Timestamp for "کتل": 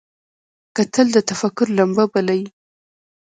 0.75-1.07